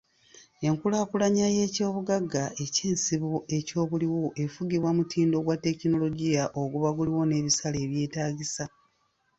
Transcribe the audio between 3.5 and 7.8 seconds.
ekyobuliwo efugibwa mutindo gwa tekinologia oguba guliwo n'ebisale